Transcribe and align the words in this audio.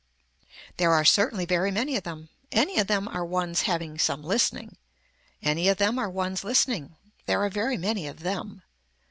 There 0.77 0.91
are 0.93 1.05
certainly 1.05 1.45
very 1.45 1.69
many 1.69 1.95
of 1.95 2.01
them. 2.05 2.29
Any 2.51 2.79
of 2.79 2.87
them 2.87 3.07
are 3.07 3.23
ones 3.23 3.61
having 3.69 3.99
some 3.99 4.23
listening. 4.23 4.77
Any 5.43 5.67
of 5.69 5.77
them 5.77 5.99
are 5.99 6.09
ones 6.09 6.43
listening. 6.43 6.95
There 7.27 7.43
are 7.43 7.49
very 7.51 7.77
many 7.77 8.07
of 8.07 8.21
them. 8.21 8.63